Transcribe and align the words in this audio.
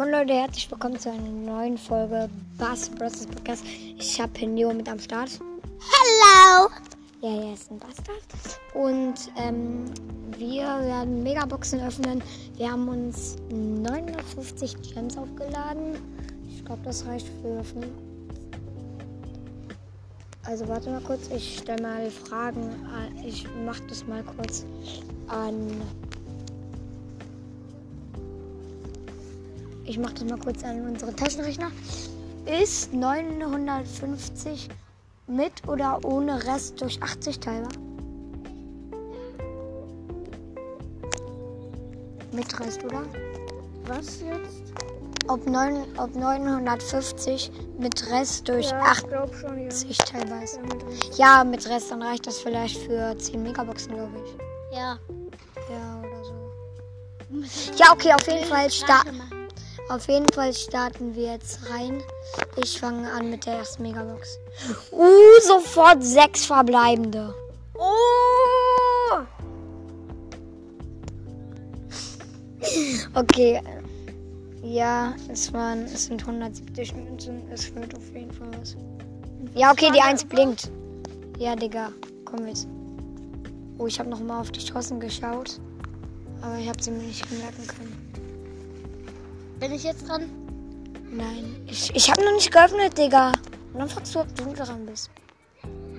Moin 0.00 0.12
Leute, 0.12 0.32
herzlich 0.32 0.70
willkommen 0.70 0.98
zu 0.98 1.10
einer 1.10 1.20
neuen 1.28 1.76
Folge 1.76 2.30
Bass 2.56 2.88
Bros. 2.88 3.26
Podcast. 3.26 3.62
Ich 3.98 4.18
habe 4.18 4.46
Neo 4.46 4.72
mit 4.72 4.88
am 4.88 4.98
Start. 4.98 5.28
Hello! 5.78 6.70
Ja, 7.20 7.42
er 7.48 7.52
ist 7.52 7.70
ein 7.70 7.78
Bastard. 7.78 8.22
Und 8.72 9.30
ähm, 9.36 9.84
wir 10.38 10.62
werden 10.62 11.22
Megaboxen 11.22 11.82
öffnen. 11.86 12.22
Wir 12.56 12.72
haben 12.72 12.88
uns 12.88 13.36
950 13.50 14.94
Gems 14.94 15.18
aufgeladen. 15.18 15.98
Ich 16.48 16.64
glaube, 16.64 16.80
das 16.82 17.04
reicht 17.04 17.26
für 17.42 17.62
5. 17.62 17.84
Also 20.44 20.66
warte 20.66 20.88
mal 20.88 21.02
kurz, 21.02 21.28
ich 21.28 21.58
stelle 21.58 21.82
mal 21.82 22.10
Fragen. 22.10 22.62
an- 22.86 23.22
Ich 23.22 23.46
mache 23.66 23.82
das 23.90 24.06
mal 24.06 24.22
kurz 24.22 24.64
an. 25.28 25.68
Ich 29.90 29.98
mache 29.98 30.14
das 30.14 30.24
mal 30.24 30.38
kurz 30.38 30.62
an 30.62 30.82
unseren 30.86 31.16
Taschenrechner. 31.16 31.72
Ist 32.46 32.94
950 32.94 34.68
mit 35.26 35.66
oder 35.66 35.98
ohne 36.04 36.46
Rest 36.46 36.80
durch 36.80 37.02
80 37.02 37.40
teilbar? 37.40 37.72
Mit 42.30 42.60
Rest, 42.60 42.84
oder? 42.84 43.02
Was 43.86 44.20
jetzt? 44.20 44.72
Ob, 45.26 45.44
9, 45.44 45.82
ob 45.96 46.14
950 46.14 47.50
mit 47.80 48.10
Rest 48.12 48.48
durch 48.48 48.70
Ja, 48.70 48.82
80 48.82 49.02
ich 49.02 49.08
glaube 49.10 49.34
schon, 49.34 49.58
ja. 49.58 50.04
teilbar 50.04 50.44
ist. 50.44 50.60
Ja, 51.18 51.42
mit 51.42 51.68
Rest, 51.68 51.90
dann 51.90 52.02
reicht 52.04 52.28
das 52.28 52.38
vielleicht 52.38 52.78
für 52.78 53.18
10 53.18 53.42
Megaboxen, 53.42 53.94
glaube 53.94 54.12
ich. 54.24 54.76
Ja. 54.76 55.00
Ja, 55.68 56.00
oder 56.00 56.24
so. 56.24 57.74
Ja, 57.76 57.90
okay, 57.92 58.12
auf 58.12 58.24
jeden 58.28 58.44
Fall 58.44 58.70
starten. 58.70 59.20
Auf 59.90 60.06
jeden 60.06 60.32
Fall 60.32 60.54
starten 60.54 61.16
wir 61.16 61.32
jetzt 61.32 61.68
rein. 61.68 62.00
Ich 62.62 62.78
fange 62.78 63.10
an 63.10 63.28
mit 63.28 63.44
der 63.44 63.54
ersten 63.54 63.82
Megabox. 63.82 64.38
Uh, 64.92 65.40
sofort 65.42 66.04
sechs 66.04 66.46
verbleibende. 66.46 67.34
Oh! 67.74 69.18
Okay. 73.14 73.60
Ja, 74.62 75.16
es 75.28 75.52
waren, 75.52 75.86
es 75.86 76.04
sind 76.04 76.22
170 76.24 76.94
Münzen. 76.94 77.42
Es 77.50 77.74
wird 77.74 77.92
auf 77.96 78.14
jeden 78.14 78.30
Fall 78.30 78.48
was. 78.60 78.76
Ja, 79.56 79.72
okay, 79.72 79.90
die 79.92 80.00
1 80.00 80.24
blinkt. 80.26 80.70
Ja, 81.36 81.56
Digga, 81.56 81.90
komm 82.24 82.46
jetzt. 82.46 82.68
Oh, 83.78 83.88
ich 83.88 83.98
habe 83.98 84.08
noch 84.08 84.20
mal 84.20 84.40
auf 84.40 84.52
die 84.52 84.60
Chancen 84.60 85.00
geschaut. 85.00 85.58
Aber 86.42 86.56
ich 86.58 86.68
habe 86.68 86.80
sie 86.80 86.92
mir 86.92 87.02
nicht 87.02 87.28
merken 87.32 87.66
können. 87.66 88.09
Bin 89.60 89.74
ich 89.74 89.84
jetzt 89.84 90.08
dran? 90.08 90.22
Nein, 91.10 91.62
ich, 91.66 91.94
ich 91.94 92.10
habe 92.10 92.24
noch 92.24 92.32
nicht 92.32 92.50
geöffnet, 92.50 92.96
Digga. 92.96 93.32
Und 93.72 93.80
dann 93.80 93.88
fragst 93.90 94.14
du, 94.14 94.20
ob 94.20 94.34
du 94.34 94.54
dran 94.54 94.86
bist. 94.86 95.10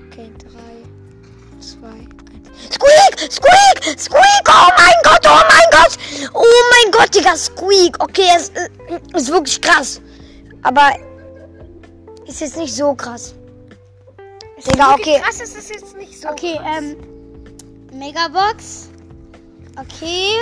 Okay, 0.08 0.31
3, 0.40 1.62
2, 1.62 1.88
1. 1.88 2.73
Squeak! 2.73 3.31
Squeak! 3.31 4.00
Squeak! 4.00 4.50
Oh 4.50 4.70
mein 4.78 4.94
Gott! 5.03 5.26
Oh 5.26 5.44
mein 5.48 5.70
Gott! 5.72 5.98
Oh 6.34 6.44
mein 6.72 6.92
Gott, 6.92 7.14
Digga, 7.14 7.38
Squeak! 7.38 8.02
Okay, 8.03 8.28
es 8.36 8.50
äh, 8.50 8.70
ist 9.14 9.30
wirklich 9.30 9.62
krass. 9.62 10.02
Aber 10.64 10.92
ist 12.25 12.42
jetzt 12.42 12.58
nicht 12.58 12.75
so 12.75 12.96
krass. 12.96 13.36
Digga, 14.58 14.96
okay. 14.96 15.20
Krass 15.22 15.40
ist 15.40 15.56
es 15.56 15.70
jetzt 15.70 15.96
nicht 15.96 16.20
so. 16.20 16.30
Okay, 16.30 16.59
ähm. 16.66 16.98
Megabox. 17.94 18.90
Okay. 19.78 20.34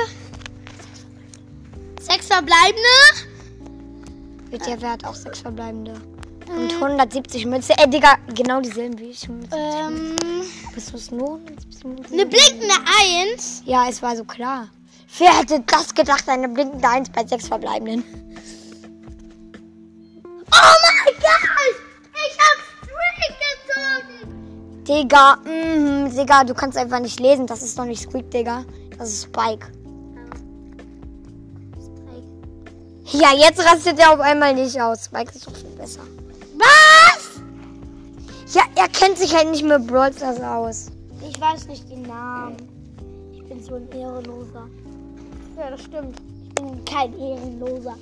Sechs 2.09 2.27
verbleibende. 2.27 3.29
Wird 4.49 4.65
der 4.65 4.81
Wert 4.81 5.05
auch 5.05 5.13
6 5.13 5.41
verbleibende. 5.41 5.93
Und 6.47 6.73
170 6.73 7.45
Münze. 7.45 7.73
Ey, 7.77 7.87
Digga, 7.87 8.15
genau 8.33 8.61
dieselben 8.61 8.97
wie 8.97 9.11
ich. 9.11 9.30
Ähm. 9.30 10.15
Du 10.73 10.77
es 10.77 11.11
nur? 11.11 11.36
170 11.36 11.83
Münzen? 11.83 12.14
Eine 12.14 12.25
blinkende 12.25 12.73
Eins. 12.99 13.61
Ja, 13.65 13.87
es 13.87 14.02
war 14.02 14.15
so 14.15 14.23
klar. 14.23 14.69
Wer 15.19 15.37
hätte 15.37 15.64
das 15.67 15.93
gedacht, 15.93 16.27
eine 16.27 16.49
blinkende 16.49 16.87
1 16.87 17.09
bei 17.09 17.25
6 17.25 17.48
verbleibenden? 17.48 18.03
Oh 20.52 20.75
mein 20.83 21.14
Gott! 21.15 21.75
Ich 22.14 22.37
hab 22.39 22.58
Streak 22.86 23.36
gezogen! 24.25 24.83
Digga, 24.83 25.36
mhm, 25.45 26.15
Digga, 26.15 26.43
du 26.43 26.55
kannst 26.55 26.77
einfach 26.77 26.99
nicht 26.99 27.19
lesen. 27.19 27.45
Das 27.45 27.61
ist 27.61 27.77
doch 27.77 27.86
nicht 27.86 28.02
Squeak, 28.02 28.31
Digga. 28.31 28.65
Das 28.98 29.09
ist 29.09 29.25
Spike. 29.25 29.67
Ja, 33.11 33.33
jetzt 33.36 33.59
rastet 33.65 33.97
er 33.97 34.14
auf 34.14 34.20
einmal 34.20 34.53
nicht 34.53 34.80
aus. 34.80 35.05
Spike 35.05 35.31
ist 35.33 35.47
doch 35.47 35.55
viel 35.55 35.70
besser. 35.71 36.02
Was? 36.58 37.42
Ja, 38.53 38.61
er 38.75 38.87
kennt 38.87 39.17
sich 39.17 39.36
halt 39.36 39.49
nicht 39.49 39.64
mit 39.64 39.87
Brawl 39.87 40.14
Stars 40.14 40.39
aus. 40.39 40.92
Ich 41.27 41.39
weiß 41.42 41.67
nicht 41.67 41.89
den 41.89 42.03
Namen. 42.03 42.58
Ich 43.33 43.43
bin 43.45 43.64
so 43.64 43.75
ein 43.75 43.89
Ehrenloser. 43.92 44.69
Ja, 45.58 45.71
das 45.71 45.81
stimmt. 45.81 46.19
Ich 46.48 46.55
bin 46.55 46.86
kein 46.86 47.17
Ehrenloser. 47.17 47.95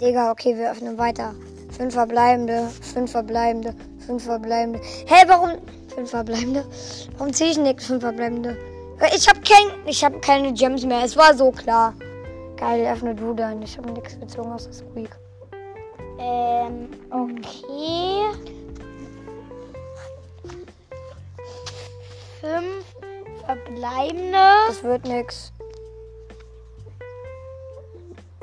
Digga, 0.00 0.30
okay, 0.30 0.56
wir 0.56 0.70
öffnen 0.70 0.96
weiter. 0.96 1.34
Fünf 1.76 1.92
verbleibende, 1.92 2.68
fünf 2.80 3.12
verbleibende, 3.12 3.74
fünf 4.06 4.24
verbleibende. 4.24 4.80
Hä, 5.06 5.24
warum? 5.26 5.58
Fünf 5.94 6.10
verbleibende? 6.10 6.64
Warum 7.18 7.32
ziehe 7.34 7.50
ich 7.50 7.58
nichts? 7.58 7.86
Fünf 7.86 8.02
verbleibende. 8.02 8.56
Ich 9.14 9.28
hab 9.28 9.36
kein, 9.44 9.86
ich 9.86 10.02
hab 10.02 10.22
keine 10.22 10.52
Gems 10.54 10.84
mehr. 10.84 11.04
Es 11.04 11.16
war 11.16 11.34
so 11.34 11.50
klar. 11.50 11.94
Geil, 12.60 12.86
öffne 12.92 13.14
du 13.14 13.32
dann. 13.32 13.62
Ich 13.62 13.78
habe 13.78 13.90
nichts 13.90 14.20
gezogen 14.20 14.52
außer 14.52 14.70
Squeak. 14.70 15.16
Ähm, 16.18 16.90
okay. 17.08 18.26
Fünf 22.42 22.84
verbleibende. 23.46 24.38
Das 24.68 24.84
wird 24.84 25.08
nix. 25.08 25.54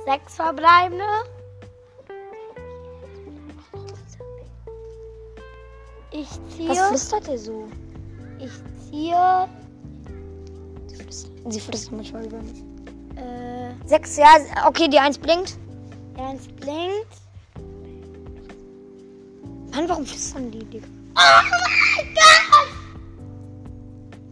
Sechs 0.03 0.35
verbleibende. 0.35 1.03
Ich 6.09 6.27
Was 6.27 6.55
ziehe. 6.55 6.73
flüstert 6.73 7.27
ihr 7.27 7.37
so? 7.37 7.67
Ich 8.39 8.51
ziehe. 8.89 9.47
Sie 11.49 11.59
flüstert 11.59 11.91
manchmal 11.91 12.25
über 12.25 12.37
mich. 12.37 12.66
Äh, 13.17 13.87
Sechs, 13.87 14.17
ja, 14.17 14.27
okay, 14.65 14.87
die 14.87 14.99
Eins 14.99 15.17
blinkt. 15.17 15.57
eins 16.17 16.47
blinkt. 16.47 17.07
Mann, 19.73 19.87
warum 19.89 20.05
flüstern 20.05 20.49
die, 20.51 20.63
Digga? 20.65 20.87
Oh 21.15 21.41
mein 21.43 22.13
Gott! 22.13 22.67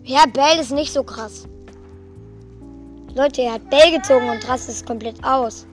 Ja, 0.03 0.25
Bell 0.27 0.59
ist 0.59 0.71
nicht 0.71 0.93
so 0.93 1.03
krass. 1.03 1.47
Leute, 3.15 3.41
er 3.43 3.53
hat 3.53 3.69
Bell 3.69 3.91
gezogen 3.91 4.29
und 4.29 4.47
rastet 4.47 4.75
es 4.75 4.85
komplett 4.85 5.23
aus. 5.23 5.65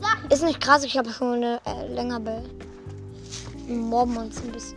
Nicht. 0.00 0.32
Ist 0.32 0.42
nicht 0.44 0.60
krass, 0.60 0.84
ich 0.84 0.96
habe 0.98 1.10
schon 1.10 1.34
eine 1.34 1.60
äh, 1.66 1.86
länger 1.92 2.20
Bell. 2.20 2.44
Mobben 3.68 4.16
uns 4.16 4.40
ein 4.42 4.52
bisschen. 4.52 4.76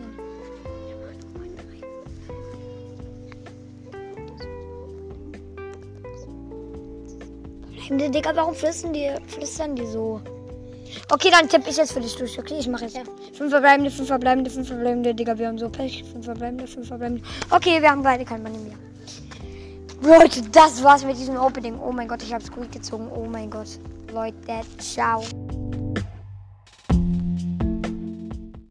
Bleibende 7.92 8.10
Digga, 8.10 8.34
warum 8.34 8.56
flüstern 8.56 8.94
die, 8.94 9.12
flüstern 9.28 9.76
die 9.76 9.86
so? 9.86 10.22
Okay, 11.12 11.30
dann 11.30 11.50
tippe 11.50 11.70
ich 11.70 11.76
jetzt 11.76 11.92
für 11.92 12.00
dich 12.00 12.16
durch. 12.16 12.40
Okay, 12.40 12.56
ich 12.58 12.68
mache 12.70 12.86
jetzt. 12.86 13.02
Fünf 13.34 13.52
verbleibende, 13.52 13.92
fünf 13.92 14.08
verbleibende, 14.08 14.50
fünf 14.50 14.68
verbleibende. 14.68 15.14
Digga, 15.14 15.38
wir 15.38 15.50
haben 15.50 15.58
so 15.58 15.68
Pech. 15.68 16.06
Fünf 16.10 16.24
verbleibende, 16.24 16.68
fünf 16.68 16.88
verbleibende. 16.88 17.22
Okay, 17.50 17.82
wir 17.82 17.92
haben 17.92 18.02
beide 18.02 18.24
kein 18.24 18.44
Money 18.44 18.60
mehr. 18.60 20.20
Leute, 20.20 20.42
das 20.54 20.82
war's 20.82 21.04
mit 21.04 21.18
diesem 21.18 21.36
Opening. 21.36 21.78
Oh 21.80 21.92
mein 21.92 22.08
Gott, 22.08 22.24
ich 22.24 22.34
habe 22.34 22.42
Squeak 22.42 22.72
gezogen. 22.72 23.10
Oh 23.14 23.26
mein 23.26 23.50
Gott. 23.50 23.68
Leute, 24.14 24.62
ciao. 24.80 25.22